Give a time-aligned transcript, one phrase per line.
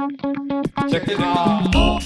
[0.00, 2.00] Check it out.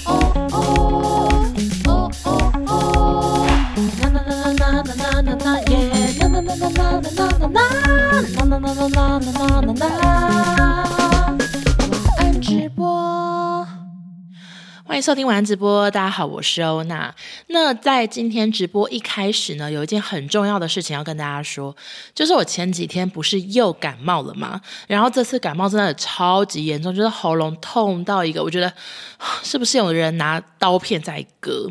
[14.94, 17.12] 欢迎收听晚安直播，大家好，我是欧娜。
[17.48, 21.76] 那在今天直播一开始呢，有一件很重要的事情要跟大家说，
[22.14, 24.60] 就是我前几天不是又感冒了吗？
[24.86, 28.72] 然后这次感冒真的超级严重，就是喉咙痛到一个，我觉得
[29.42, 31.68] 是不是有人拿刀片在割？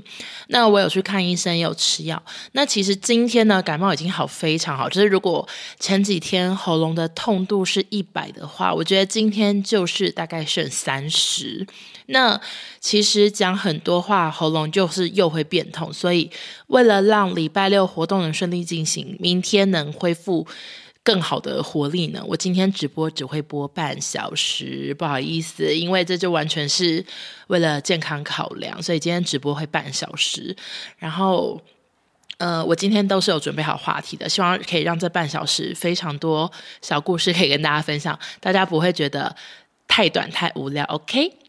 [0.48, 2.22] 那我有去看医生，也有吃药。
[2.52, 5.48] 那其实今天呢，感冒已经好非常好，就是如果
[5.80, 11.66] 前几天喉咙的痛度是一百的话，我觉得今天就是大概剩三十。
[12.08, 12.40] 那
[12.80, 16.30] 其实讲很多话，喉咙就是又会变痛，所以
[16.68, 20.46] 为了让礼拜六活动能顺利进行，明天能恢复
[21.04, 27.06] 更好的活力呢，我今天直播只会播半小时，不好意思，因为这就完全是
[27.48, 30.56] 为了健康考量，所以今天直播会半小时。
[30.98, 31.62] 然后，
[32.38, 36.50] 呃，我今天都是有准备好话题的，希望可以让这半小时非常多
[36.82, 39.36] 小故事可以跟大家分享，大家不会觉得
[39.88, 41.43] 太短太无聊，OK？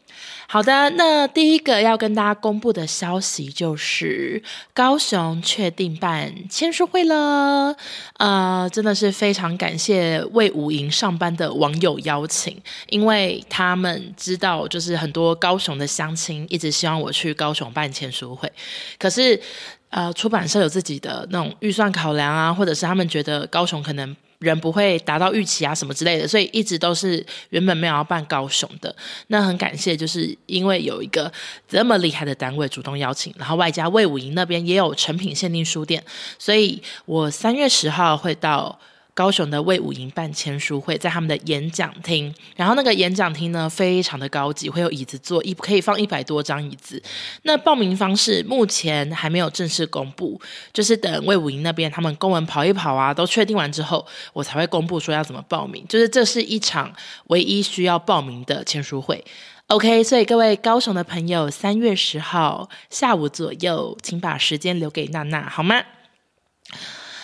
[0.47, 4.43] 好的，那第一个要跟大家公布的消息就是
[4.73, 7.75] 高雄确定办签书会了。
[8.19, 12.57] 呃，真的是非常感谢卫武营上班的网友邀请，
[12.89, 18.51] 因为他们知道就是很多高雄的乡亲一直希望我去高雄办签书会，
[18.99, 19.41] 可是
[19.89, 24.15] 呃出版社有自己的那种预算考量啊，或者是他们觉得高雄可能。
[24.45, 28.95] 人不会达到预期啊，什么之类的，所以一直都是原本没有要办高雄的。
[29.29, 31.33] 那很感谢，就是因为有一个
[31.67, 36.05] 这么厉害的单位主动邀请，然后外加魏武营那边也有成品限定书店，
[36.39, 38.79] 所以我三月十号会到。
[39.15, 47.01] 高雄的魏武营办签书会，在他们的演讲厅，然后那个演讲厅呢，非常的高级，会有椅子坐，一可以放一百多张椅子。
[47.43, 50.41] 那报名方式目前还没有正式公布，
[50.73, 55.87] 就是等魏武营那边他们公文跑一跑啊，都确定完之后，我才会公布说要怎么报名。
[55.89, 56.93] 就是这是一场
[57.29, 59.25] 唯一需要报名的签书会。
[59.69, 65.83] OK，所以各位高雄的朋友，三月十号下午左右，请把时间留给娜娜，好吗？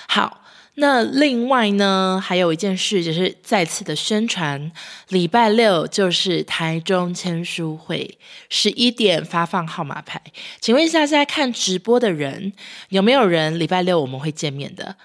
[0.06, 0.39] 好。
[0.80, 4.72] 那另外呢，还有一件事，就是再次的宣传，
[5.08, 8.18] 礼拜六就是台中签书会，
[8.48, 10.18] 十一点发放号码牌。
[10.58, 12.54] 请问一下，在看直播的人
[12.88, 14.96] 有没有人礼拜六我们会见面的？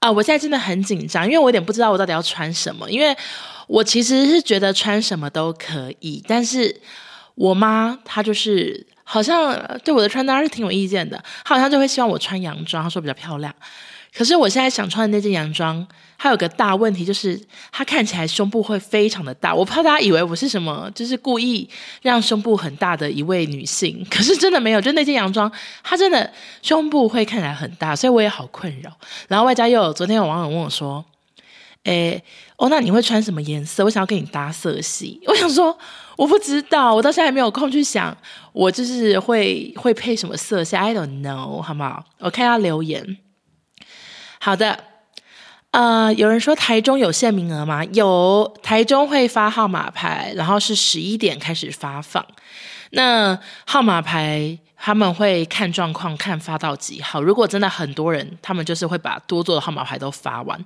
[0.00, 3.16] 啊，我现在真的很紧张，因为我有点不知道我到底要穿什么，因为
[3.68, 6.74] 我其实是觉得穿什么都可以，但是
[7.36, 9.54] 我妈她就是好像
[9.84, 13.54] 对我的穿搭是挺有意见的，她好像就会希望我穿洋装，她说比较漂亮。
[14.12, 15.86] 可是我现在想穿的那件洋装，
[16.18, 17.40] 它有个大问题，就是
[17.70, 19.54] 它看起来胸部会非常的大。
[19.54, 21.68] 我怕大家以为我是什么，就是故意
[22.02, 24.04] 让胸部很大的一位女性。
[24.10, 25.50] 可是真的没有，就那件洋装，
[25.84, 28.90] 它真的胸部会看起来很大，所以我也好困扰。
[29.28, 31.04] 然后外加又有昨天有网友问我说
[31.84, 32.22] ：“诶，
[32.56, 33.84] 哦，那你会穿什么颜色？
[33.84, 35.20] 我想要跟你搭色系。
[35.28, 35.78] ”我想说
[36.16, 38.14] 我不知道，我到现在还没有空去想，
[38.52, 42.04] 我就是会会配什么色系，I don't know，好不好？
[42.18, 43.16] 我看下留言。
[44.42, 44.84] 好的，
[45.70, 47.84] 呃，有人说台中有限名额吗？
[47.92, 52.26] 有，台中会发号码牌，然后是十一点开始发放。
[52.92, 57.20] 那号码牌他们会看状况，看发到几号。
[57.20, 60.58] 如果真的很多人，他们就是会把多做的号码牌都发完。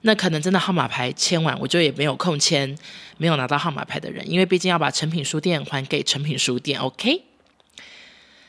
[0.00, 2.76] 那可能真的号码牌签完，我就也没有空签
[3.16, 6.80] 没有拿到号码牌的人，因为毕竟要把成品书店还给成品书店。
[6.80, 7.22] OK，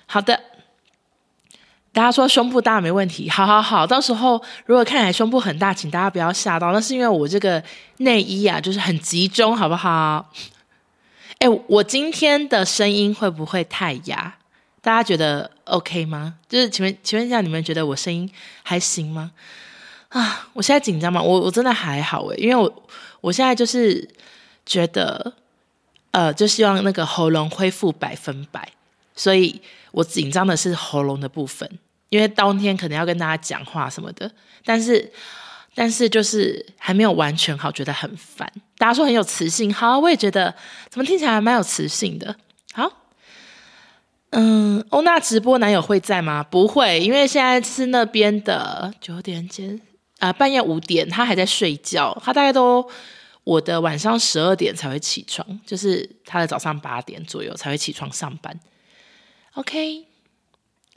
[0.07, 0.41] 好的。
[1.95, 7.63] 大家说胸部大没问题，好好好，到时候如果看起来胸部很大，请大家不要吓到，那是因为我这个
[7.99, 10.29] 内衣啊，就是很集中，好不好？
[11.39, 14.35] 哎，我今天的声音会不会太哑？
[14.81, 16.35] 大家觉得 OK 吗？
[16.49, 18.29] 就是请问，请问一下，你们觉得我声音
[18.61, 19.31] 还行吗？
[20.09, 21.21] 啊，我现在紧张吗？
[21.21, 22.83] 我我真的还好诶，因为我
[23.21, 24.05] 我现在就是
[24.65, 25.31] 觉得，
[26.11, 28.69] 呃，就希望那个喉咙恢复百分百，
[29.15, 31.69] 所以我紧张的是喉咙的部分。
[32.15, 34.31] 因为当天可能要跟大家讲话什么的，
[34.63, 35.11] 但是
[35.73, 38.49] 但是就是还没有完全好，觉得很烦。
[38.77, 40.55] 大家说很有磁性，好，我也觉得
[40.89, 42.33] 怎么听起来还蛮有磁性的。
[42.73, 42.89] 好，
[44.29, 46.41] 嗯，欧娜直播男友会在吗？
[46.41, 49.81] 不会，因为现在是那边的九点间
[50.19, 52.17] 啊、半夜五点，他还在睡觉。
[52.23, 52.89] 他大概都
[53.43, 58.57] 我的晚上十二点才会起床，就是他的早上八点左右才会起床上班。
[59.55, 60.14] OK。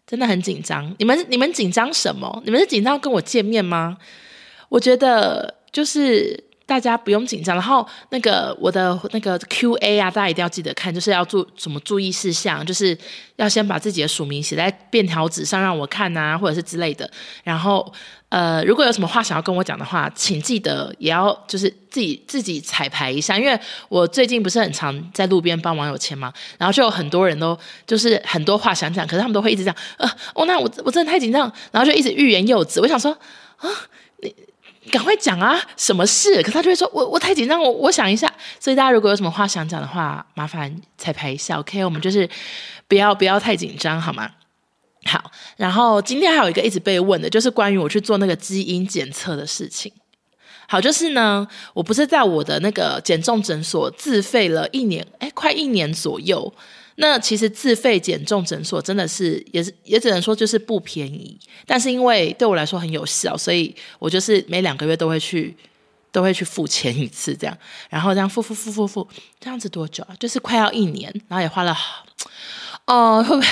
[0.08, 2.42] 真的很紧张，你们你们紧张什么？
[2.46, 3.98] 你们是紧张跟我见面吗？
[4.70, 7.56] 我觉得就是大家不用紧张。
[7.56, 12.96] 然后那个我的那个 Q&A 啊，大家一定要记得看，就是要注什么注意事项，就是
[13.36, 17.10] 要先把自己的署名写在便条纸上让我看啊，或者是之类的。
[17.42, 17.90] 然后
[18.28, 32.78] 呃，如果有什么话想要跟我讲的话，请记得也要就是自己自己彩排一下，因为我最近不是很常在路边帮网友签嘛，然后就有很多人都就是很多话想讲，可是他们都会一直讲，呃，哦，那我我真的太紧张，然后就一直欲言又止。
[32.78, 33.10] 我想说
[33.56, 33.70] 啊，
[34.22, 34.34] 你。
[34.88, 35.60] 赶快讲啊！
[35.76, 36.42] 什么事？
[36.42, 41.84] 可他就会说：“我我太紧张，我我想一下。”所以大家如果有什么话想讲的话，麻烦彩排一下，OK？
[41.84, 42.28] 我们就是
[42.86, 44.30] 不要不要太紧张，好吗？
[45.04, 45.30] 好。
[45.56, 49.92] 然后今天还有一个一直被问的，就是关于我去做那个基因检测的事情。
[50.68, 56.52] 好，就是呢，我不是在我的那个减重诊所自费了一年，哎，快一年左右。
[57.00, 65.56] 那其实自费减重诊所真的是也是也只能说就是不便宜，但是因为对我来说很有效，所以我就是每两个月都会去
[66.10, 67.56] 都会去付钱一次这样，
[67.88, 69.08] 然后这样付付付付付，
[69.38, 70.16] 这样子多久啊？
[70.18, 71.76] 就是快要一年，然后也花了
[72.84, 73.46] 哦，会不会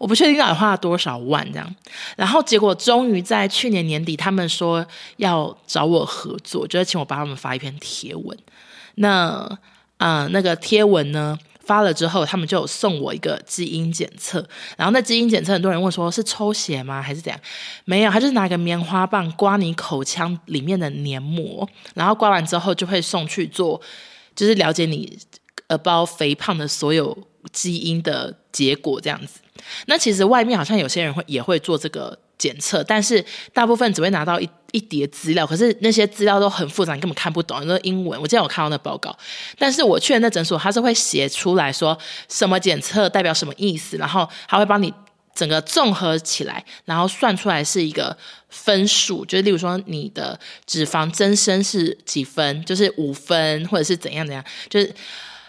[0.00, 1.76] 我不确定到底花了多少万这样，
[2.16, 4.84] 然后结果终于在去年年底，他们说
[5.18, 8.36] 要找我合作，就是请我帮他们发一篇贴文。
[8.96, 9.48] 那
[9.98, 11.38] 啊、那个贴文呢？
[11.68, 14.38] 发了之后，他们就送我一个基因检测。
[14.78, 17.02] 然后那基因检测，很多人问说是抽血吗？
[17.02, 17.38] 还是怎样？
[17.84, 23.78] 没有，他就是拿一个棉花棒刮你口腔里面的黏膜，然后刮完之后就会送去做，
[24.34, 25.18] 就是了解你
[25.66, 27.16] 呃包肥胖的所有
[27.52, 29.40] 基因的结果这样子。
[29.84, 34.48] 那其实外面好像有些人会也会做这个检测，但是大部分只会拿到一。
[34.72, 38.20] 一叠资料，可是那些资料都很复杂，你根本看不懂，那英文。
[38.20, 39.16] 我之前有看到那报告，
[39.58, 41.98] 但是我去的那诊所，他是会写出来说
[42.28, 44.92] 什么检测代表什么意思，然后他会帮你
[45.34, 48.14] 整个综合起来，然后算出来是一个
[48.50, 54.94] 分数，就是例如说你的脂肪增生是几分，就是五分或者是怎样怎样，就是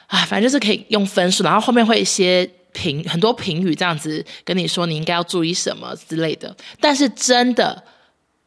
[0.07, 2.49] 啊，反正就是可以用分数，然后后面会一些
[2.79, 7.83] 评很多评语这样子跟你说你应该要注意什么之类的，但是真的。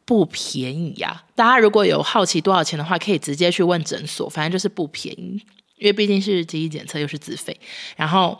[0.05, 1.23] 不便宜呀！
[1.33, 5.41] 大家如果有好奇多少钱的话，可以直接去问诊所，反正就是不便宜，
[5.77, 7.57] 因为毕竟是基因检测又是自费。
[7.95, 8.37] 然后，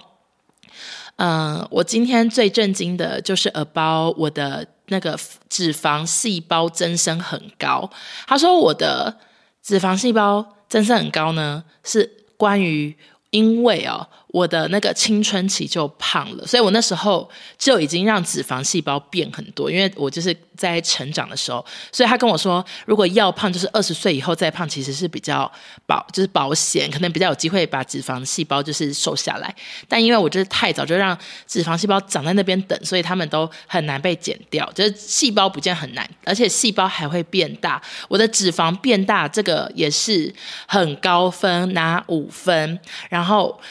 [1.15, 5.17] 嗯、我今天最震惊的就是 about 我的那个
[5.47, 7.89] 脂肪细胞增生很高。
[8.27, 9.17] 他说我的
[9.61, 12.93] 脂肪细胞增生很高呢，是关于
[13.29, 14.05] 因为哦。
[14.33, 25.49] 我的那个青春期就胖了，所以我那时候就已经让脂肪细胞变很多，因为我就是在成长的时候，所以他跟我说，如果要胖，就是二十岁以后再胖，其实是比较
[25.85, 29.55] 保，就是保险，可能比较有机会把脂肪细胞就是瘦下来。
[29.87, 31.15] 但因为我就是太早就让
[31.45, 37.79] 脂肪细胞长在那边等，所以他们都很难被减掉，就是细胞不见很难，而且细胞还会变大。
[38.07, 40.33] 我的脂肪变大，这个也是
[40.65, 42.79] 很高分，拿五分，
[43.11, 43.61] 然后。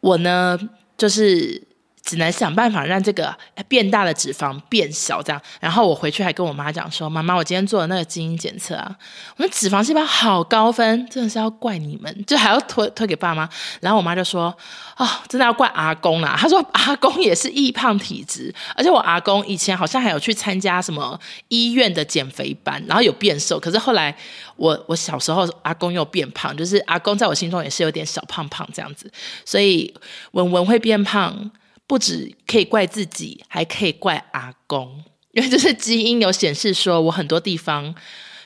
[0.00, 0.58] 我呢，
[0.96, 1.62] 就是
[2.10, 3.32] 只能想办法让这个
[3.68, 5.40] 变大的脂肪变小，这样。
[5.60, 8.96] 然后我回去还跟我妈讲说：“妈妈，我今天做的那个基因检测啊，
[9.36, 13.48] 我们脂肪细胞好高分，真的是要怪你们，就还要推 推给爸妈。”
[13.80, 14.52] 然后我妈就说
[14.98, 21.16] ：“哦，真的要怪阿公啦。”她说：“阿公也是易胖体质，而且我阿公以前好像还有去参加什么
[21.46, 23.60] 医院的减肥班，然后有变瘦。
[23.60, 24.12] 可是后来。”
[24.60, 29.10] 我我小时候阿公又变胖，就是阿公在我心中也是有点小胖胖这样子，
[29.42, 29.90] 所以
[30.32, 31.50] 文文会变胖，
[31.90, 35.02] 不止可以怪自己，还可以怪阿公，
[35.34, 37.92] 因为就是基因有显示说我很多地方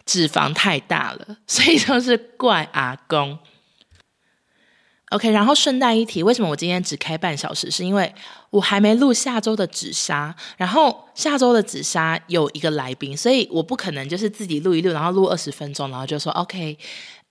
[0.06, 3.38] 脂肪太大了， 所以就是怪阿公。
[5.10, 7.70] OK，然后顺带一提，为什么我今天只开半小时？
[7.70, 8.10] 是因为
[8.48, 16.78] 我还没录下周的紫砂，然后下周的紫砂有一个来宾，所以我不可能就是自己录一录，然后录二十分钟，然后就说 OK，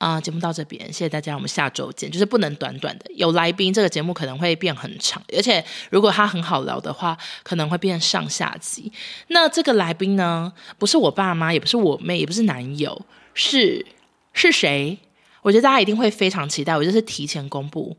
[0.04, 2.12] 啊、呃，节目到这边，谢谢大家，我们下周见。
[2.12, 8.92] 就是不能短短的，有来宾这个节目可能会变很长，而且如果他很好聊的话，可能会变上下集。
[9.28, 13.02] 那这个来宾呢，不是我爸妈，也不是我妹，也不是男友，
[13.34, 13.86] 是
[14.34, 14.98] 是谁？
[15.42, 17.96] 我觉得大家一定会非常期待，我就是提前公布，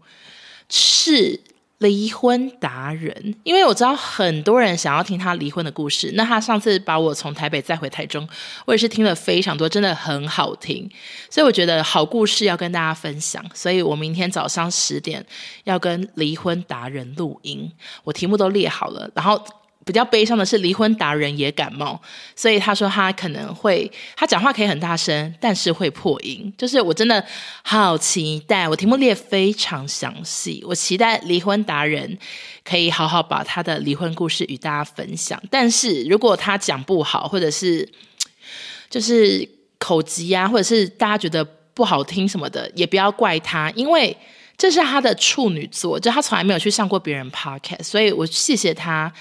[0.68, 1.40] 是
[1.84, 6.10] 离婚达人，因为我知道很多人想要听他离婚的故事。
[6.14, 8.26] 那他上次把我从台北载回台中，
[8.64, 10.90] 我也是听了非常多，真的很好听。
[11.28, 15.22] 所以我觉得好故事要跟大家分享，所以我明天早上十点
[15.64, 17.70] 要跟离婚达人录音，
[18.04, 19.38] 我题目都列好了，然后。
[19.84, 22.00] 比较悲伤的是，离婚达人也感冒，
[22.34, 26.52] 所以他说他可能会，他讲话可以很大声，但是会破音。
[26.56, 27.24] 就是我真的
[27.62, 32.18] 好期待，我题目列非常详细，我期待离婚达人
[32.64, 35.40] 可以好好把他的离婚故事与大家分享。
[35.50, 37.88] 但是如果他讲不好，或者是
[38.88, 39.46] 就是
[39.78, 44.16] 口疾啊，或者是大家觉得不好听什么的，也不要怪他，因为
[44.56, 49.12] 这是他的处女作，就他从来没有去上过别人 podcast，所以我谢谢他，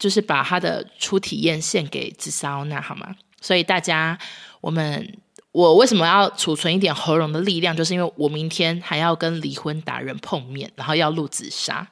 [0.00, 3.14] 就是把他的初体验献给紫砂欧娜，好吗？
[3.40, 4.18] 所以大家，
[4.60, 5.18] 我们
[5.52, 11.86] 我为什么要储存一点喉咙的力量，就是因为我明天还要跟离婚达人碰面，然后要录紫砂。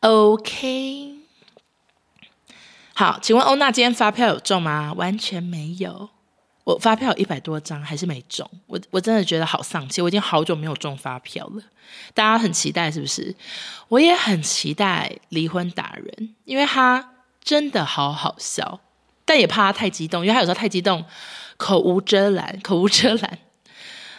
[0.00, 1.16] OK，
[2.94, 4.92] 好，请问欧娜今天发票有中吗？
[4.92, 6.08] 完全没有，
[6.62, 11.62] 我发票有一百多张还是没中，我我真的觉得好丧气，我已经好久没有中发票了。
[12.14, 13.34] 大家很期待是不是？
[13.88, 17.12] 我也很期待离婚达人，因为他
[17.46, 18.80] 真的好好笑，
[19.24, 21.04] 但也怕他太激动，因为他有时候太激动，
[21.56, 23.38] 口无遮拦，口无遮拦。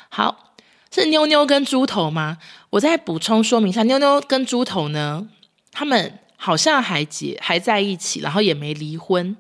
[0.08, 0.54] 好，
[0.90, 2.38] 是妞妞跟猪头吗？
[2.70, 5.28] 我再补充说明一下，妞妞跟猪头呢？
[5.74, 9.36] 他们好像还结还在一起，然后也没离婚。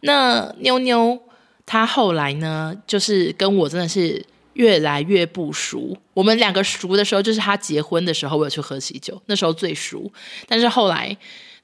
[0.00, 1.20] 那妞妞
[1.66, 5.94] 她后来呢，就是跟我真的是越来越不熟。
[6.14, 10.10] 我们两个熟的时候，就是她结婚的时候，我有去喝喜酒，那时候最熟。
[10.46, 11.14] 但是后来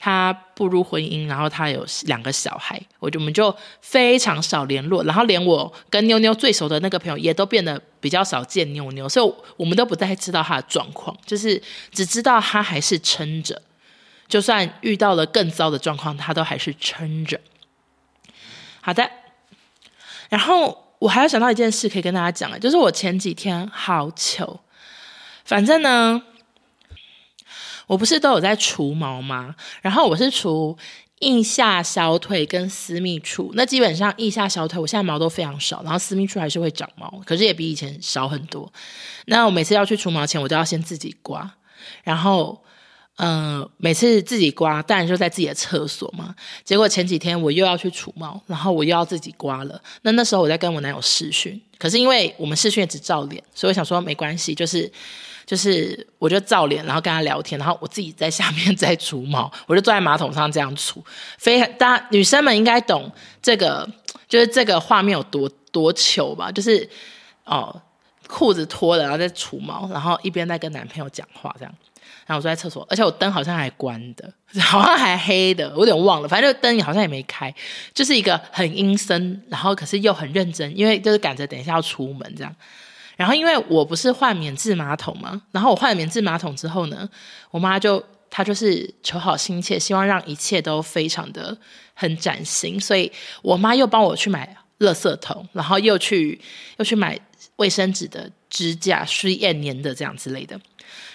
[0.04, 5.02] 他步入婚姻，然后他有两个小孩，我就我们就非常少联络。
[5.04, 13.62] 然后连我跟妞妞最熟的那个朋友，也都变得比较少见妞妞，所以我们都不太知道她的状况，就是只知道她还是撑着。
[14.28, 17.40] 就算遇到了更糟的状况，他都还是撑着。
[18.82, 19.10] 好的，
[20.28, 24.60] 然后我还要想到一件事可以跟大家讲，就是我前几天好糗，
[25.46, 26.22] 反正呢，
[27.86, 29.54] 我不是都有在除毛吗？
[29.82, 30.76] 然后我是除
[31.20, 38.72] 腋下、小腿跟私密处，那基本上腋下、小腿我现在毛都非常少，然后私密处还是会长毛，可是也比以前少很多。
[39.26, 41.54] 那我每次要去除毛前，我都要先自己刮，
[42.02, 42.60] 然后。
[43.18, 46.34] 嗯、每次自己刮，当然就在自己的厕所嘛。
[46.64, 49.80] 结果前几天我又要去除毛，然后我又要自己刮了。
[50.02, 54.90] 那那时候我在跟我男友视讯，可是因为我们视讯只照脸，所以我想说没关系，就是
[55.46, 61.04] 就是我就照脸，然后跟他聊天，然后我自己在下面 在除毛，我就坐在马桶上这样除。
[61.38, 63.10] 非常，大女生们应该懂
[63.42, 63.88] 这个，
[64.28, 66.50] 就是这个画面有多多糗吧？
[66.50, 66.88] 就是
[67.44, 67.80] 哦，
[68.26, 71.74] 裤子脱了，然后在除毛，然后一边在跟男朋友讲话这样。
[72.26, 74.32] 然后我坐在厕所，而且我灯好像还关的，
[74.62, 76.28] 好像还黑的，我有点忘了。
[76.28, 77.54] 反正灯好像也没开，
[77.92, 82.54] 就是一个很阴森，然后可是又很认真，因为就是赶着等一下要出门这样。
[83.16, 87.08] 然后因为我不是换免治马桶嘛，然后我换了免治马桶之后呢，
[87.50, 91.56] 我妈就她就是求好心切，希望让一切都非常的
[91.94, 93.10] 很崭新，所以
[93.42, 96.40] 我妈又帮我去买垃圾桶，然后又去
[96.76, 97.18] 又去买
[97.56, 100.60] 卫生纸的支架、水压粘的这样之类的，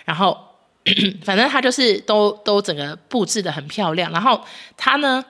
[0.05, 0.37] 然后。
[1.23, 4.41] 反正他就是都都整个布置得很漂亮，然后
[4.75, 5.23] 他呢，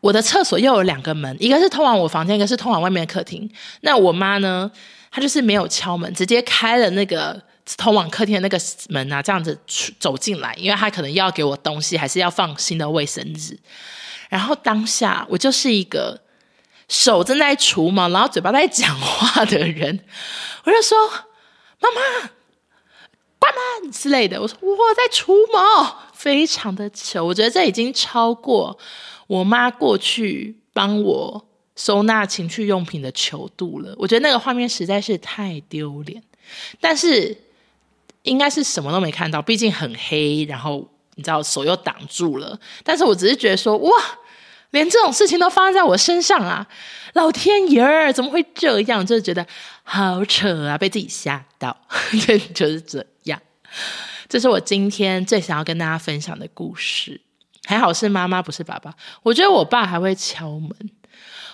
[0.00, 3.48] 我的厕所又有两个门，一个是通往我房间，一个是通往外面的客厅。
[3.80, 4.70] 那我妈呢，
[5.16, 7.42] 他就是没有敲门，直接开了那个
[7.78, 9.58] 通往客厅的那个门啊，这样子
[9.98, 13.58] 走进来，因为他可能要给我东西，还是要放新的卫生纸。
[14.28, 16.20] 然后当下我就是一个
[16.90, 20.00] 手正在除毛，然后嘴巴在讲话的人，
[20.64, 21.08] 我就说
[21.80, 22.30] ：“妈妈。”
[23.38, 27.24] 关门之类的，我说我在除毛，非常的糗。
[27.24, 28.78] 我觉得这已经超过
[29.28, 33.94] 我妈过去帮我收纳情趣用品的球度了。
[33.96, 36.20] 我觉得那个画面实在是太丢脸，
[36.80, 37.36] 但是
[38.22, 42.58] 应该是什么都没看到，毕竟很黑，然后你知道手又挡住了。
[42.82, 43.90] 但是我只是觉得说，哇，
[44.70, 46.66] 连这种事情都发生在我身上啊！
[47.12, 49.04] 老天爷，怎么会这样？
[49.06, 49.46] 就是觉得
[49.84, 51.76] 好扯啊，被自己吓到，
[52.26, 53.40] 对，就是这样。
[54.28, 57.20] 这是我今天最想要跟大家分享的故事。
[57.64, 58.94] 还好是妈妈，不是爸爸。
[59.22, 60.70] 我觉得我爸还会敲门。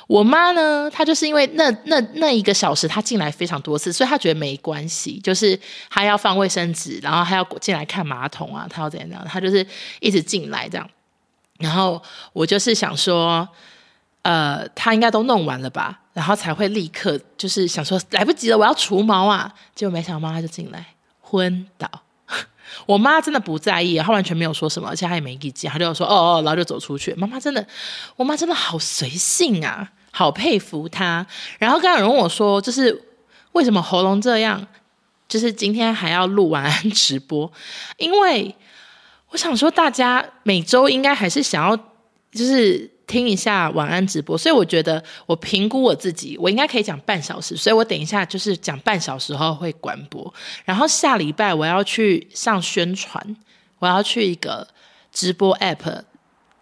[0.06, 5.18] 我妈呢，她就是因为那那那一个小时，她进来非常多次，所以她觉得没关系。
[5.21, 9.66] 就是她要放卫生纸，然后她要进来看马桶啊，她要怎样怎样，她就是
[10.00, 10.88] 一直进来这样。
[11.59, 13.49] 然后我就是想说，
[14.23, 19.52] 呃，她应该都弄完了吧，然后才会立刻就是想说来不及了，我要除毛啊。
[19.75, 20.85] 结果没想到妈妈就进来
[21.21, 21.88] 昏倒。
[22.87, 27.14] 我妈真的不在意，她完全没有说什么，而且她也没意见，她就说哦哦，然后就走出去。
[27.14, 27.67] 妈妈真的，
[28.17, 31.26] 我妈真的好随性啊，好佩服她。
[31.59, 33.02] 然后刚刚有人问我说，就是
[33.52, 34.67] 为什么喉咙这样？
[35.29, 37.50] 就是今天还要录晚安直播，
[37.97, 38.55] 因为
[39.31, 41.76] 我想说，大家每周应该还是想要，
[42.31, 42.91] 就是。
[43.06, 50.32] 听一下晚安直播，所以我觉得我评估我自己，我应该可以讲半小时，所以我等一下就是讲半小时后会关播，
[50.64, 53.37] 然后下礼拜我要去上宣传，
[53.78, 54.66] 我要去一个
[55.12, 56.02] 直播 app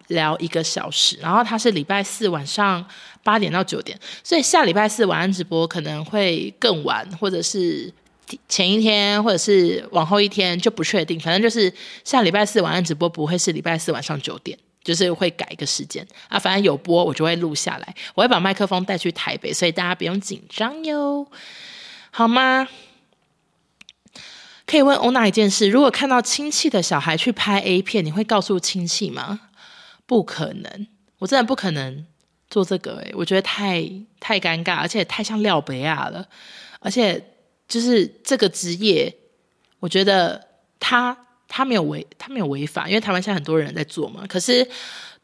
[0.09, 2.85] 聊一个小时，然后他是礼拜四晚上
[3.23, 7.93] 八点到九点，所以下礼拜四晚安直播可能会更晚，或者是
[8.49, 11.21] 前一天，或者是往后一天就不确定。
[11.21, 11.73] 反正就是
[12.05, 16.39] 下礼拜四晚安直播不会是礼拜四晚上九点，就是会改一个时间啊。
[16.39, 21.27] 反正有播我就会录下来，我会把麦克风带去台北，所以大家不用紧张哟，
[22.11, 22.69] 好吗？
[24.67, 29.41] 可以问欧娜一件事：如果看到亲戚的小孩去拍 A 片，你会告诉亲戚吗？
[30.07, 30.87] 不可能，
[31.19, 32.07] 我真的不可能
[32.49, 32.99] 做这个。
[32.99, 33.85] 诶，我觉得太
[34.21, 36.29] 太尴尬，而且太像廖北亚了。
[36.79, 37.21] 而且
[37.69, 39.13] 就是这个职业，
[39.81, 41.17] 我觉得他
[41.51, 44.25] 他没有违他没有违法，因为台湾现在很多人在做嘛。
[44.27, 44.67] 可是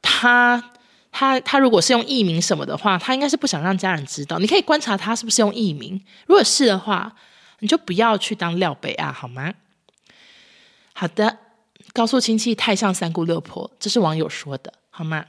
[0.03, 0.63] 他
[1.11, 4.39] 他他如果是用艺名什么的话，他应该是不想让家人知道。
[4.39, 7.17] 你可以观察他是不是用艺名，如果是的话。
[7.61, 9.55] 你就不要去当廖北啊，好吗？
[10.93, 11.39] 好的，
[11.95, 15.25] 告诉亲戚太像三姑六婆，这是网友说的，好吗？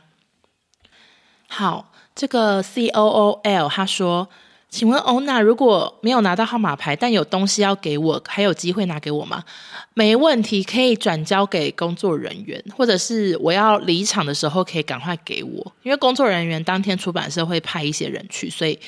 [1.47, 4.27] 好，这个 C O O L 他说，
[4.69, 9.43] 请问欧娜，如果没有拿到号码牌，但有东西要给我，还有机会拿给我吗？
[9.93, 18.79] 没问题，可以转交给工作人员，或者是我要离场的时候可以赶快给我，因为工作人员当天出版社会派一些人去，所以。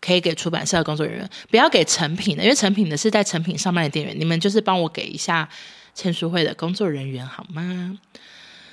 [0.00, 4.14] 可以给出版社的工作人员，不要给成品的，因为成品的是在成品上班的店员。
[4.20, 5.48] 你们就是帮我给一下
[5.94, 7.98] 签书会的工作人员好吗？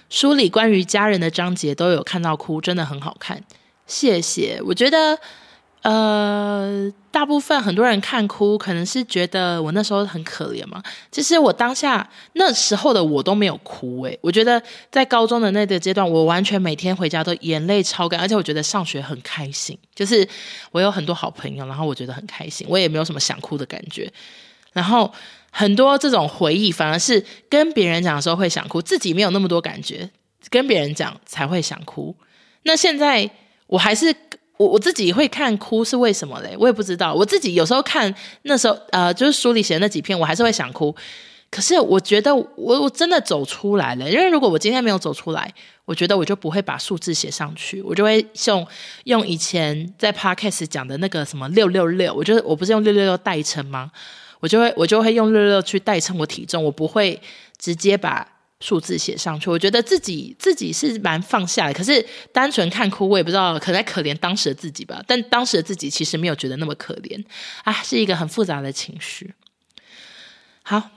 [0.09, 3.41] 书里关于家人的章节都有看到哭，真的很好看，
[3.87, 4.61] 谢谢。
[4.65, 5.17] 我觉得。
[5.81, 10.79] 呃，大部分很多人看哭，可能是觉得我那时候很可怜嘛。
[11.11, 14.61] 其实我当下那时候的我都没有哭诶，我觉得
[14.91, 20.27] 在高中的那个阶段，我完全每天回家都眼泪超干，而且我觉得上学很开心，就是
[20.71, 24.07] 我有很多好朋友，然后我觉得很开心，我也没有什么想哭的感觉。
[24.73, 25.11] 然后
[25.49, 30.07] 很多这种回忆，反而是跟别人讲的时候会想哭，自己没有那么多感觉，
[30.51, 32.15] 跟别人讲才会想哭。
[32.61, 33.27] 那现在
[33.65, 34.15] 我还是。
[34.57, 36.55] 我我自己会看哭是为什么嘞？
[36.59, 37.13] 我也不知道。
[37.13, 40.95] 我自己有时候看那时候呃，就是书里写的那几篇，我还是会想哭。
[41.49, 45.53] 可是我觉得我我真的走出来了，因为如果我今天没有走出来，
[45.85, 48.65] 我觉得我就不会把数字写上去，我就会用
[49.05, 53.91] 用以前在 Podcast 讲的那个什么六六六，我就是我不是用六六六代称吗？
[54.39, 57.19] 我就会我就会用六六六去代称我体重，我不会
[57.57, 58.27] 直接把。
[58.61, 61.73] 数字写上去，我觉得自己自己是蛮放下的。
[61.73, 65.03] 可是单纯看哭，我也不知道，可能在可怜当时的自己吧。
[65.05, 67.21] 但当时的自己其实没有觉得那么可怜
[67.63, 69.33] 啊，是一个很复杂的情绪。
[70.63, 70.91] 好，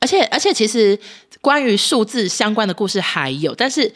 [0.00, 0.98] 而且而且，其实
[1.40, 3.92] 关于数字相关的故事还有，但是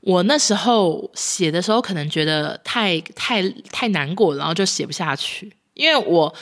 [0.00, 6.34] 我那时候写的时候，可能觉得太太太难过，然后就写不下去，因为我。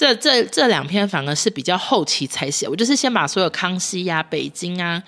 [0.00, 5.02] 这这这两篇反而是比较后期才写，我就是先把所有康熙呀、北京啊，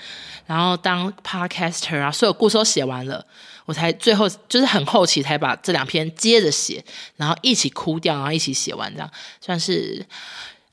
[0.44, 3.24] 然后当 podcaster 啊，所有故事都写完了，
[3.64, 6.84] 我才最后就是很后期才把这两篇接着写，
[7.16, 10.04] 然后一起哭掉，然后一起写完，这样算是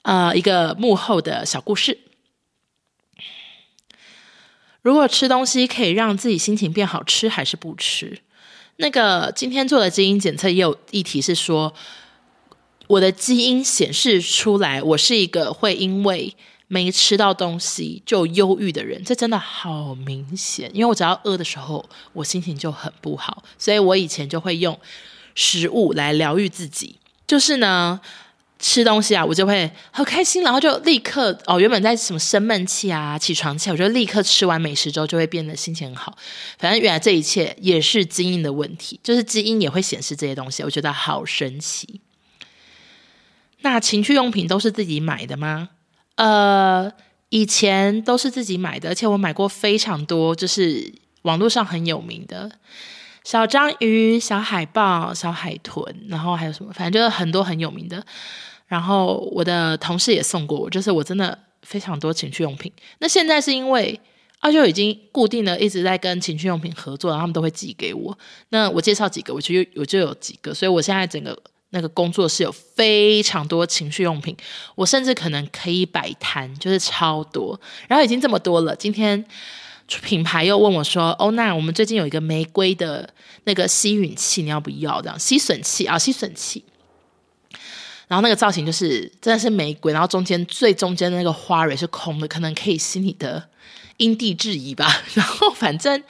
[0.02, 1.98] 呃一个幕后的小故事。
[4.82, 8.20] 如果吃东西可以让自己心情变好，吃还是不吃？
[8.76, 11.74] 那个今天做的基因检测也有议题是说。
[12.90, 16.36] 我的基因显示出来，我是一个会因为
[16.68, 20.72] 没吃到东西就忧郁的人，这真的好明显。
[20.74, 24.76] 因为我只要饿的时候，我心情就很不好，所以我以前就会用
[25.36, 26.96] 食物来疗愈自己。
[27.28, 28.02] 就是呢，
[28.58, 36.18] 吃东西啊，我就会好开心，然后就立刻哦，原本在什么生闷气啊、起床气，我就立刻吃完美食之后就会变得心情很好。
[36.58, 42.02] 反正原来这一切也是基因的问题，就是基因也会显示这些东西，我觉得好神奇。
[43.62, 45.70] 那情趣用品都是自己买的吗？
[46.16, 46.92] 呃，
[47.30, 50.94] 以前都是自己买的，而且我买过非常多，就是
[51.24, 52.50] 网络上很有名的
[53.24, 58.04] 小章鱼、小海豹、小海豚，然后还有什么，反正就是很多很有名的。
[58.68, 62.72] 然后我的同事也送过我，就是我真的非常多情趣用品。
[63.00, 64.00] 那现在是因为
[64.40, 68.18] 啊，就已经固定的一直在跟情趣用品合作，然后他们都会寄给我。
[68.50, 71.38] 那我介绍几个，我就我就有几个，所以我现在整个。
[71.72, 74.36] 那个工作室有非常多情趣用品，
[74.74, 77.60] 我甚至可能可以摆摊，就是超多。
[77.88, 79.24] 然后已经这么多了，今天
[79.88, 83.08] 品牌又问我说：“欧娜，我们最近有一个玫瑰的
[83.44, 85.00] 那个吸吮器，你要不要？
[85.02, 86.66] 这样吸吮器啊，吸吮器。
[88.08, 93.48] 然后那个造型就是真的是玫瑰，然后中间最中间的那个花蕊是空的，可能可以吸你的
[93.98, 95.02] 因地制宜吧。
[95.14, 96.04] 然后反正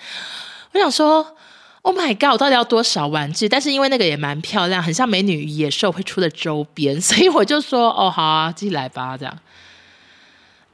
[0.72, 1.36] 我想说。”
[1.82, 2.34] Oh my god！
[2.34, 3.48] 我到底要多少玩具？
[3.48, 9.40] 但是因为那个也蛮漂亮，很像美女与野兽会出的周边， 所以我就说哦，好啊，继续来吧，这样。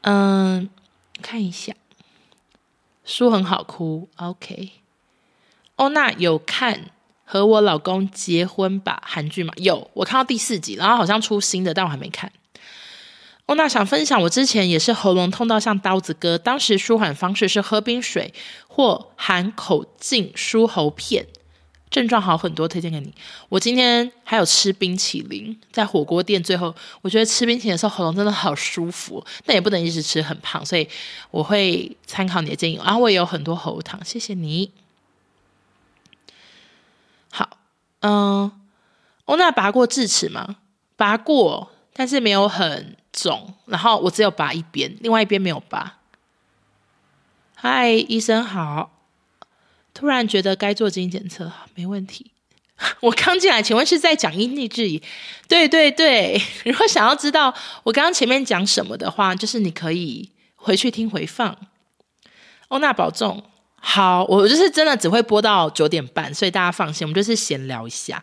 [0.02, 0.70] 嗯，
[1.22, 1.74] 看一下，
[3.04, 4.10] 书很好哭。
[4.18, 4.72] OK，
[5.76, 6.91] 欧娜有看
[7.24, 9.54] 和我老公结婚吧韩剧吗？
[9.58, 12.32] 有，我看到第四集，然后好像出新的，但我还没看。
[13.47, 18.34] 欧娜想分享，我之前也是喉咙痛到像刀子割，当时舒缓方式是喝冰水
[18.67, 21.27] 或含口径舒喉片，
[21.91, 23.13] 症状好很多，推荐给你。
[23.49, 30.89] 我今天还有吃冰淇淋，在火锅店，最后我觉得吃冰淇淋的时候喉咙真的好舒服，但也不能一直吃很胖，所以
[31.29, 32.79] 我会参考你的建议。
[32.84, 34.71] 然后我也有很多喉糖，谢谢你。
[37.29, 37.60] 好，
[37.99, 38.51] 嗯，
[39.25, 40.55] 欧娜拔过智齿吗？
[40.95, 42.97] 拔过，但是没有很。
[43.15, 45.99] 肿，然后我只有拔一边，另外一边没有拔。
[47.56, 48.91] 嗨，医生好。
[49.93, 52.32] 突然觉得该做基因检测，没问题。
[52.99, 55.01] 我刚进来，请问是在讲因地质疑？
[55.47, 61.58] 对对对， 如果想要知道我刚刚前面讲什么的话，就是你可以回去听回放。
[62.67, 63.41] 欧娜保重。
[63.80, 68.21] 好，我就是真的只会播到九点半，所以大家放心，我们就是闲聊一下，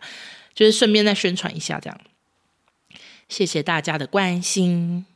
[0.53, 1.99] 就是顺便再宣传一下这样。
[3.33, 5.07] 谢谢大家的关心。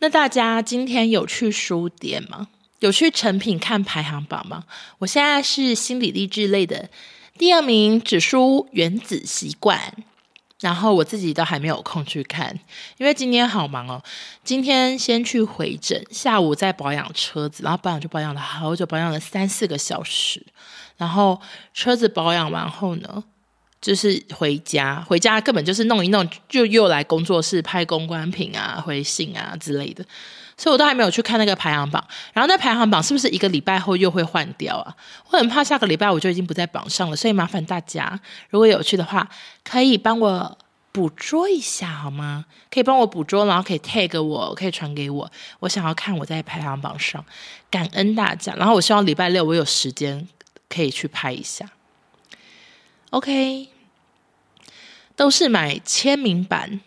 [0.00, 2.48] 那大家今天有去书店吗？
[2.80, 4.64] 有去成品看排行榜吗？
[4.98, 6.90] 我现在是心理励志类的
[7.38, 9.78] 第二名，指书《原子习惯》，
[10.60, 12.60] 然后我自己都还没有空去看，
[12.98, 14.02] 因为今天好忙哦。
[14.44, 20.44] 今天先去回诊，下午再保养车子，然后保养就保养了好久，保养了三四个小时。
[20.98, 21.40] 然后
[21.72, 23.24] 车子保养完后呢，
[23.86, 30.04] 就是回家，回家根本就是弄一弄，就又来工作室拍公关品啊、回信啊之类的，
[30.56, 32.04] 所以我都还没有去看那个排行榜。
[32.32, 34.96] 然后那排行榜是不是一个礼拜后又会换掉啊？
[35.30, 38.18] 我很怕下个礼拜我就已经不在榜上了，所以麻烦大家
[38.50, 39.30] 如果有去的话，
[39.62, 40.58] 可以帮我
[40.90, 42.46] 捕捉一下好吗？
[42.68, 47.24] 可以帮我捕捉，然后可以 tag 我，可以传给我，我想要看我在排行榜上，
[47.70, 48.52] 感恩大家。
[48.56, 50.26] 然后我希望礼拜六我有时间
[50.68, 51.70] 可以去拍一下。
[53.10, 53.75] OK。
[55.16, 56.80] 都是买签名版，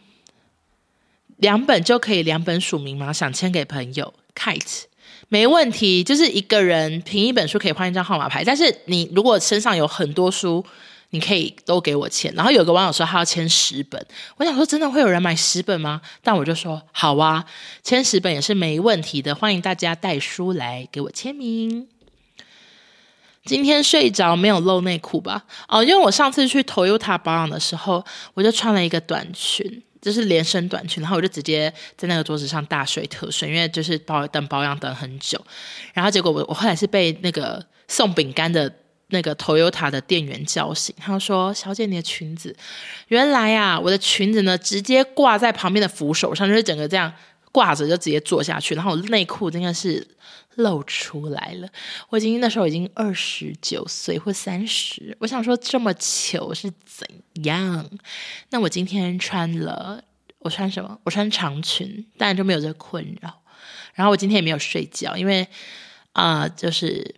[1.37, 3.11] 两本就可以两本署名吗？
[3.11, 4.83] 想签给朋友，Kite
[5.27, 8.43] 没问题，就是一个人凭一本书可以换一张号码牌。
[8.43, 10.63] 但是你如果身上有很多书，
[11.09, 12.31] 你可以都给我签。
[12.35, 14.03] 然后有个网友说他要签十本，
[14.37, 16.01] 我想说真的会有人买十本吗？
[16.21, 17.43] 但我就说好啊，
[17.83, 21.87] 签十本也是没问题的，欢迎大家带书来给我签名。
[23.45, 25.43] 今天睡着没有露内裤吧？
[25.67, 35.43] 哦，因为我上次去 Toyota 保养的时候，我就穿了一个短裙，就是连身短裙，然后我就直接在那个桌子上大睡特睡，因为就是保等保养等很久，
[35.93, 38.71] 然后结果我我后来是被那个送饼干的
[39.07, 42.55] 那个 Toyota 的店员叫醒，他说：“小姐，你的裙子，
[43.07, 47.11] 原来啊，我的裙子呢直接挂在旁边的扶手上，就是整个这样
[47.51, 50.07] 挂着就直接坐下去，然后我内裤真的是。”
[50.55, 51.69] 露出来了，
[52.09, 57.07] 我已经那时候已经二十九岁或三十，我想说这么糗是怎
[57.45, 57.89] 样？
[58.49, 60.03] 那我今天穿了，
[60.39, 60.99] 我穿什么？
[61.05, 63.41] 我穿长裙，当然就没有这困扰。
[63.93, 65.47] 然后我今天也没有睡觉，因为
[66.11, 67.15] 啊、就是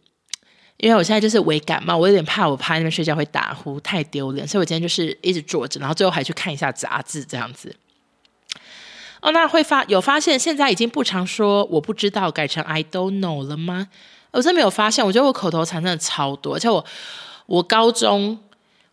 [0.78, 7.76] 因为我现在就是微感冒，我有点怕我趴那边睡觉会打呼，太丢脸，所以我今天就是一直坐着，然后最后还去看一下杂志，这样子。
[9.22, 13.88] 哦，那会发有发现，现在已经不常说我不知道，改成 I don't know 了吗？
[14.32, 16.84] 我真没有发现，我觉得我口头禅真的超多，而且我
[17.46, 18.40] 我高中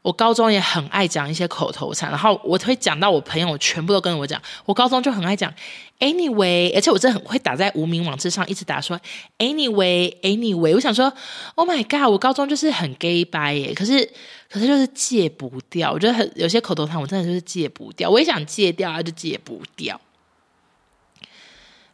[0.02, 5.52] 我高中也很爱讲一些口头禅，然后我会讲到我朋友全部都跟我讲，我高中就很爱讲
[6.00, 9.00] anyway，而且我真的很会打在无名网志上，一直打说
[9.38, 11.12] anyway anyway，我想说
[11.54, 14.04] Oh my god，我高中就是很 gay 掰耶，可是
[14.50, 20.00] 可是就是戒不掉，我觉得很有些口头禅我真的就是戒不掉，我也想戒掉，就戒不掉。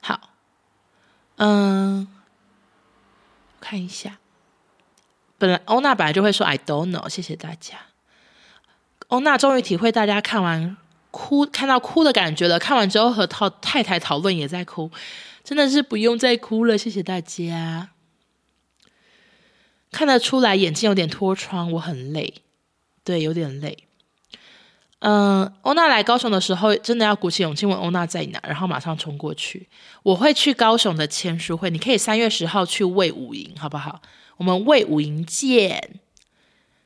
[0.06, 0.20] 好，
[1.36, 2.06] 嗯，
[3.58, 4.18] 看一下。
[5.38, 7.78] 本来欧娜本来就会说 “I don't know”，谢谢大家。
[9.08, 10.76] 欧娜终于体会大家看完
[11.10, 12.58] 哭、看到哭的感觉了。
[12.58, 14.90] 看完之后和太太太讨论也在哭，
[15.42, 16.76] 真的是不用再哭了。
[16.76, 17.88] 谢谢大家。
[19.90, 22.42] 看得出来眼睛有点脱窗，我很累，
[23.02, 23.88] 对，有点累。
[25.06, 29.68] 嗯，欧娜来高雄的时候，真的要鼓起勇气问欧娜在哪，然后马上冲过去。
[30.02, 34.00] 我会去高雄的签书会，你可以三月十号去魏武营，好不好？
[34.38, 36.00] 我们魏武营见。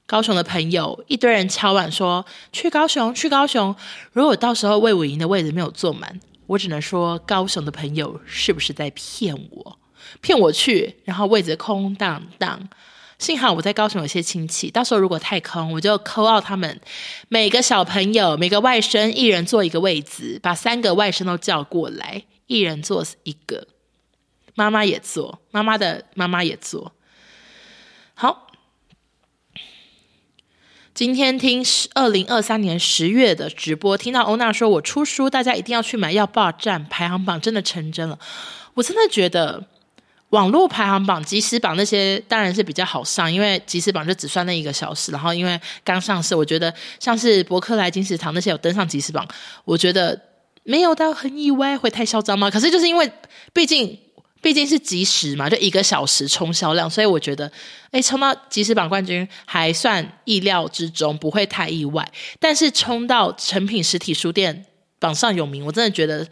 [0.04, 3.72] 高雄的朋友，一堆人敲碗说去高雄，去高雄。
[4.10, 9.78] 如果到时候魏武营的位置没有坐满，我只能说高雄的朋友是不是在骗我？
[10.20, 12.68] 骗我去，然后位置空荡荡。
[13.18, 16.80] 幸好我在高雄有些亲戚，到时候如果太空，我就 call out 他们
[17.28, 23.66] 每个小朋友、每个外甥一人坐一个位子，把三个外甥都叫过来，一人坐一个。
[24.54, 26.92] 妈妈也坐，妈妈的妈妈也坐。
[28.14, 28.48] 好，
[30.94, 38.18] 今天听二零二三年十月的直播，听到欧娜说我出书，大家一定要去买，要霸占排行榜，真的成真了。
[38.74, 39.66] 我真的觉得
[40.30, 45.10] 网络排行榜、即时榜那些当然是比较好上，因为即时榜就只算那一个小时。
[45.12, 49.26] 然后因为刚上市，我觉得像是博客来、金石堂那些有登上即时榜，
[49.64, 50.20] 我觉得
[50.64, 52.50] 没有到很意外，会太嚣张吗？
[52.50, 53.10] 可是就是因为
[53.52, 53.98] 毕竟。
[54.40, 57.50] 毕竟是即时嘛，就一个小时冲销量，所以我觉得，
[57.90, 62.08] 哎，冲到即时榜冠军还算意料之中，不会太意外。
[62.38, 64.64] 但是冲到成品实体书店
[65.00, 66.24] 榜上有名，我真的觉得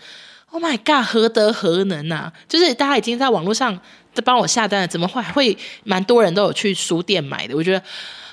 [0.57, 2.33] ，Oh my God，何德何能啊！
[2.49, 3.79] 就是大家已经在网络上
[4.14, 7.55] 都帮我下单了，怎么会会蛮多人都有去书店买的？
[7.55, 7.85] 我觉得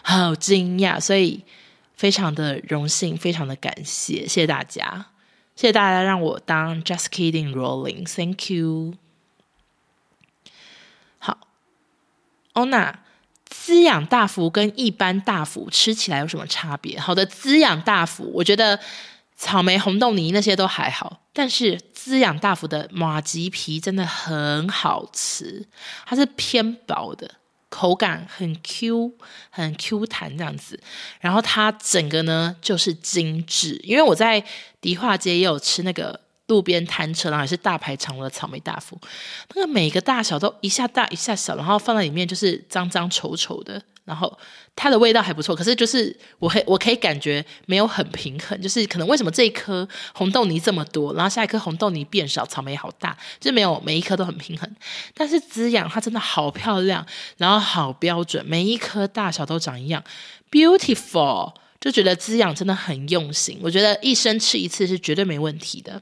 [0.04, 1.44] 好惊讶，所以
[1.98, 5.08] 非常的荣幸，非常的感谢，谢谢大家，
[5.58, 8.94] 谢谢大家让我当 Just Kidding Rolling，Thank you。
[11.20, 11.38] 好
[12.54, 13.00] 欧娜，
[13.44, 16.98] 滋养大福跟一般大福吃起来有什么差别？
[16.98, 18.80] 好的，滋养大福，我觉得
[19.36, 25.68] 草莓红豆泥那些都还好，但是滋养大福的马吉皮真的很好吃，
[26.06, 27.36] 它是偏薄的，
[27.70, 29.14] 口感很 Q，
[29.50, 30.80] 很 Q 弹这样子，
[31.20, 34.46] 然后它整个呢就是精致，因为我在
[34.80, 36.22] 迪化街也有吃那个。
[36.54, 38.96] 路边摊车，然后也是大排长龙的草莓大福，
[39.56, 44.32] 那个每个大小都一下大一下小，然后放在里面就是脏脏丑丑的，然后
[44.76, 54.70] 它的味道还不错，可是就是我可我可以感觉没有很平衡，就是可能为什么这一颗红豆泥这么多，然后下一颗红豆泥变少，草莓好大，就没有每一颗都很平衡。
[55.16, 57.04] 但是滋养它真的好漂亮，
[57.38, 60.04] 然后好标准，每一颗大小都长一样
[60.52, 66.02] ，beautiful，就觉得滋养真的很用心，我觉得一生吃一次是绝对没问题的。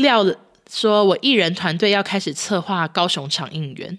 [0.00, 0.24] 廖
[0.68, 3.98] 说：“我艺人团队要开始策划高雄场应援。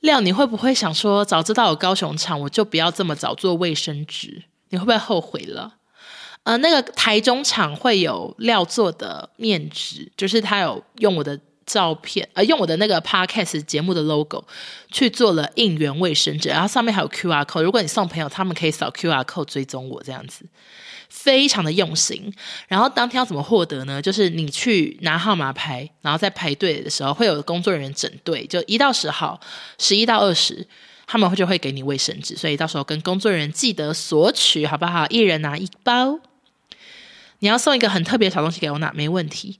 [0.00, 4.44] 廖，你会不会想说，早知道有高雄场，我就不要这么早做卫生纸？
[4.70, 5.74] 你会不会后悔了？
[6.44, 11.38] 呃，那个台中场会有廖做的面纸，就是他有用我的
[11.72, 14.44] 照片，呃，用我的那个 podcast 节目的 logo
[14.90, 20.44] 去做了应援卫生纸，然后上面还有 QR code，如果你送朋友，他们可以扫 QR code 追踪我这样子。”
[21.10, 22.32] 非常的用心，
[22.68, 24.00] 然后当天要怎么获得呢？
[24.00, 29.40] 就是你去拿号码牌，然后在排队的时候会有工作人员整队，就一到十号，
[29.76, 30.64] 十一到二十，
[31.08, 35.04] 他们会就会给你卫生纸，所以到时候跟工作人员记得索取，好不好？
[35.08, 36.20] 一人拿一包。
[37.40, 39.58] 你要送一个很特别的小东西给我拿，没问题。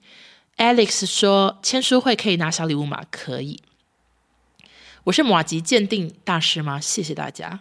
[0.61, 3.03] Alex 说签书会可以拿小礼物吗？
[3.11, 3.63] 可以。
[5.05, 6.79] 我是麻糬鉴定大师吗？
[6.79, 7.61] 谢谢大家。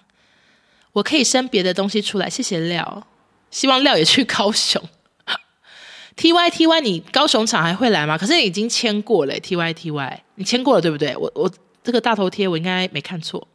[0.91, 3.07] 我可以生别的东西出来，谢谢廖。
[3.51, 4.83] 希望廖也去高雄。
[6.17, 8.17] T Y T Y，你高雄场还会来吗？
[8.17, 9.39] 可是你已经签过了。
[9.39, 11.15] T Y T Y，你签过了对不对？
[11.15, 11.49] 我我
[11.81, 13.47] 这个大头贴我应该没看错。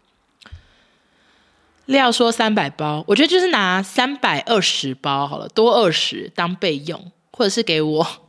[1.85, 8.24] 廖说三百包，我觉得就是拿三百二十包好了，多二十当备用，或者是给我。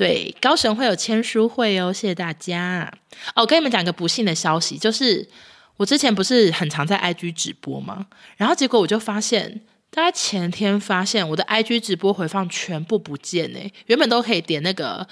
[0.00, 2.90] 对，高雄会有签书会哦，谢谢大家。
[3.34, 5.28] 哦，我跟你们讲个不幸的消息，就是
[5.76, 8.06] 我之前不是很常在 I G 直播吗？
[8.38, 9.60] 然后结果我就发现。
[9.92, 15.06] 大家前天发现我的 IG 直播回放全部不见哎，原本都可以点那个。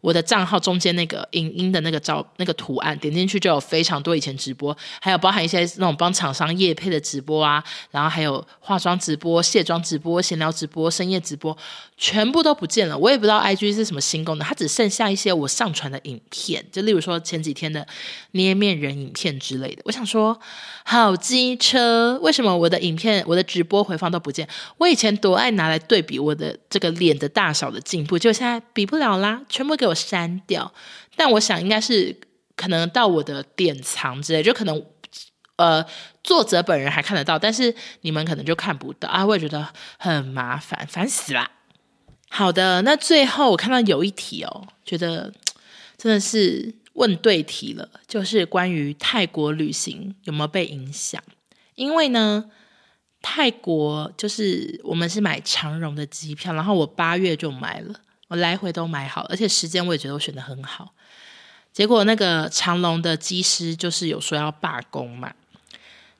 [0.00, 11.56] 我的账号中间那个影音的那个照那个图案，点进去就有非常多以前直播，还有包含一些那种帮厂商业配的直播啊，然后还有化妆直播、卸妆直播、闲聊直播、深夜直播，
[12.00, 12.96] 全部都不见了。
[12.96, 17.84] 我也不知道 IG 是什么新功能，它只剩下一些我上传的影片，就例如说前几天的
[18.30, 19.82] 捏面人影片之类的。
[19.84, 20.40] 我想说，
[20.84, 24.48] 好机车，为什么我的影片、我的直播回放都不见？
[24.78, 30.72] 我以前多爱拿来对比我的这个脸的大小的进步，就现在比不了啦，全部给我删掉，
[31.16, 32.16] 但我想应该是
[32.54, 34.80] 可能到我的典藏之类，就可能
[35.56, 35.84] 呃
[36.22, 41.50] 作者本人还看得到，但是你们可能就看不到啊，我也觉得很麻烦，烦死啦。
[42.28, 45.32] 好的，那最后我看到有一题哦，觉得
[45.96, 51.22] 真的是问对题了，就是关于泰国旅行有没有被影响？
[51.74, 52.50] 因为呢，
[53.22, 57.94] 泰国就是我们是买长荣的机票，然后我八月就买了。
[58.28, 60.92] 我来回都买好，而且时间我也觉得我选得很好。
[61.72, 65.32] 结果那个长龙的机师就是有说要罢工嘛。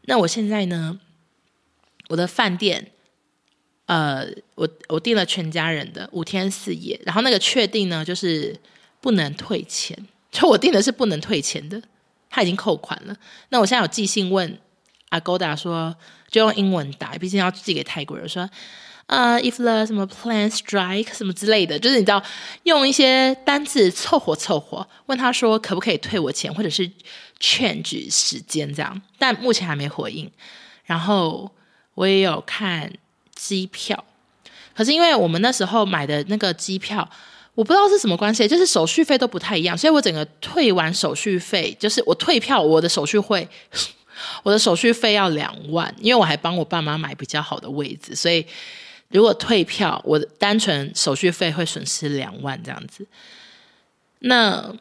[0.07, 0.99] 那我现在呢，
[2.09, 2.93] 我的饭店，
[3.89, 8.55] 呃，我我订了全家人的五天四夜，然后那个确定呢，就是
[9.01, 9.97] 不能退钱。
[10.31, 11.81] 就我订的是不能退钱的，
[12.29, 13.17] 他已经扣款了。
[13.49, 14.59] 那我现在有寄信问
[15.09, 15.97] Agoda 说，
[16.31, 18.49] 就用英文打，毕竟要寄给泰国人说。
[19.07, 22.23] 呃，if the 什么 plan strike 什么之类的，就是你知道
[22.65, 26.87] 用一些单字凑合凑合，问他说可不可以退我钱，或者是
[27.41, 30.31] change 时间这样，但目前还没回应。
[30.85, 31.51] 然后
[31.95, 32.93] 我也有看
[33.39, 34.05] 机票，
[34.75, 37.09] 可是因为我们那时候买的那个机票，
[37.55, 43.49] 我不知道是什么关系，就是手续费都不太一样，所以我整个退完手续费，就是我退票，我的手续费。
[44.43, 48.45] 我的手续费要两万，因为我还帮我爸妈买比较好的位置，所以
[49.11, 53.07] 如果退票，我单纯手续费会损失两万这样子。
[54.19, 54.75] 那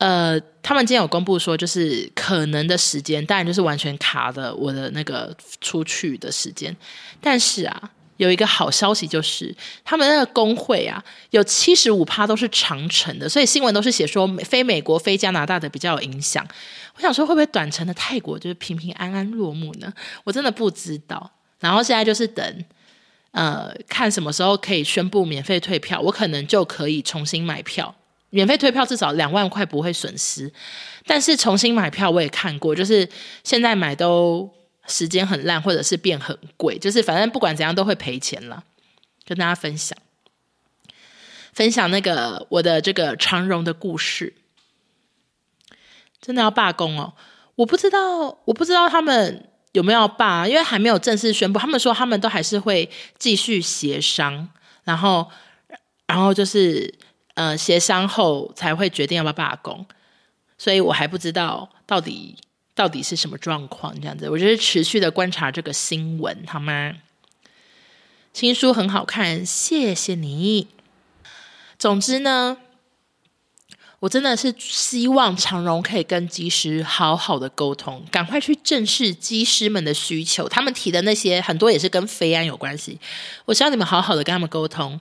[0.00, 6.76] 呃，他们今天有公布说，就是可能的时间，当然就是完全卡的我的那个出去的时间，
[7.20, 7.90] 但是啊。
[8.20, 16.46] 有一个好消息，就是他们那个工会啊，有七十五趴都是长程的，所以新闻都是写说非美国、非加拿大的比较有影响。
[16.94, 19.90] 我想说，会不会短程的泰国就是平平安安落幕呢？
[20.24, 21.30] 我真的不知道。
[21.60, 22.64] 然后现在就是等，
[23.30, 27.94] 呃，看什么时候可以宣布免费退票，我可能就可以重新买票。
[28.30, 30.50] 免费退票至少两万块不会损失，
[31.06, 33.08] 但是重新买票我也看过，就是
[33.44, 34.50] 现在买都。
[34.88, 38.64] 时间很烂，或者是变很贵，就是反正不管怎样都会赔钱了。
[39.24, 39.96] 跟大家分享，
[41.52, 44.34] 分享那个我的这个长荣的故事，
[46.20, 47.12] 真的要罢工哦！
[47.54, 51.60] 我不知道，我不知道他们有没有罢，因为还没有正式宣布。
[51.60, 54.48] 他们说他们都还是会继续协商，
[54.82, 55.30] 然后，
[56.06, 56.92] 然后就是
[57.34, 59.86] 呃协商后才会决定要不要罢工，
[60.58, 62.36] 所以我还不知道到底。
[62.72, 63.94] 到底是什么状况？
[64.00, 66.94] 这样子，我就是持续的观察这个新闻，好吗？
[68.32, 70.68] 新书很好看，谢谢你。
[71.78, 72.56] 总之呢，
[73.98, 80.48] 我真的是希望长荣可以跟机师好好的沟通，赶快去正视机师们的需求。
[80.48, 82.98] 他们提的那些很多也是跟飞安有关系，
[83.44, 84.98] 我希望你们好好的跟他们沟通，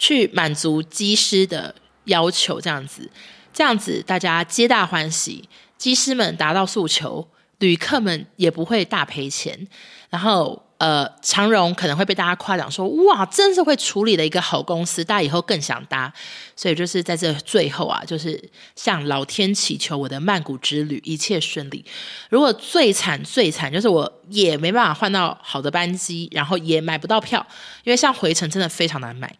[0.00, 1.72] 去满足机师的
[2.06, 3.08] 要求，这样子，
[3.52, 5.48] 这样子大家皆大欢喜。
[5.76, 9.68] 机师们达到诉求，旅客们也不会大赔钱。
[10.08, 16.12] 然后，呃，长荣可能会被大家夸奖说：“哇，真是会处理的一个好公司，大家以后更想搭。”
[16.56, 18.42] 所以，就是在这最后啊，就是
[18.74, 21.84] 向老天祈求我的曼谷之旅一切顺利。
[22.28, 27.46] 如果最惨最惨，就是我也没办法换到好的班机，然后也买不到票，
[27.84, 29.34] 因为像回程真的非常难买。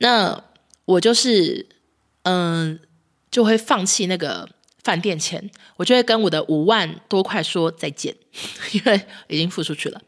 [0.00, 0.44] 那
[0.84, 1.66] 我就是，
[2.24, 2.78] 嗯、
[3.30, 4.48] 就会放弃那个。
[4.82, 8.16] 饭店钱，我就会跟我的五万多块说再见，
[8.72, 10.00] 因为已经付出去了。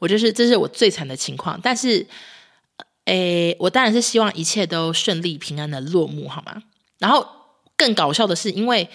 [0.00, 1.58] 我就是，这是我最惨的情况。
[1.62, 2.04] 但是，
[3.04, 6.60] 诶，我当然是希望一切都顺利平安的落幕，好吗？
[6.98, 7.24] 然后
[7.76, 8.90] 更搞笑的是，因为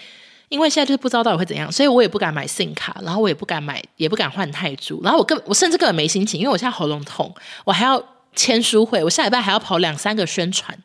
[0.49, 10.77] 因为现在就是不知道到底会怎样，所以我也不敢买 SIM 卡，然后我也不敢买，也不敢换泰铢，然后我根我甚至根本没心情，因为我现在喉咙痛，我还要签书会，我下礼拜还要跑两三个宣传，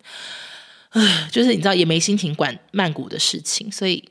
[0.90, 4.02] 唉，就是你知道也没心情管曼谷的事情，所以。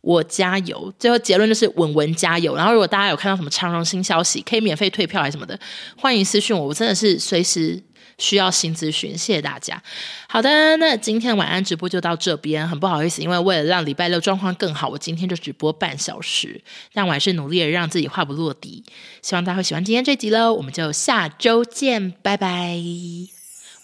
[0.00, 2.54] 我加油，最后结论就是稳稳加油。
[2.54, 5.58] 然后，如果大家有看到什么长荣新消息，可以免费退票还是什么的，
[5.98, 6.68] 欢迎私讯我。
[6.68, 7.78] 我真的是随时
[8.18, 9.82] 需要新资讯，谢谢大家。
[10.28, 12.68] 好的，那今天晚安直播就到这边。
[12.68, 16.60] 很不好意思，因为为了让礼拜六状况更好，我今天就只播半小时，
[16.92, 18.84] 但我还是努力的让自己话不落地。
[19.22, 22.76] 希望大家会喜欢今天这集喽，我们就下周见，拜拜。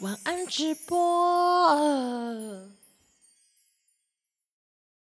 [0.00, 2.73] 晚安直播。